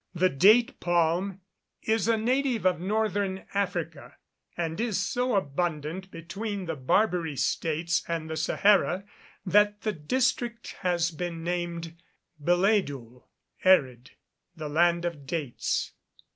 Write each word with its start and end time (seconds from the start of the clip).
The 0.15 0.29
date 0.29 0.79
palm 0.79 1.41
is 1.83 2.07
a 2.07 2.17
native 2.17 2.65
of 2.65 2.79
northern 2.81 3.45
Africa, 3.53 4.15
and 4.57 4.81
is 4.81 4.99
so 4.99 5.35
abundant 5.35 6.09
between 6.09 6.65
the 6.65 6.75
Barbary 6.75 7.35
states 7.35 8.03
and 8.07 8.27
the 8.27 8.35
Sahara, 8.35 9.03
that 9.45 9.81
the 9.81 9.93
district 9.93 10.71
has 10.79 11.11
been 11.11 11.43
named 11.43 11.97
Biledul 12.43 13.27
erid, 13.63 14.09
the 14.55 14.69
land 14.69 15.05
of 15.05 15.27
dates. 15.27 15.91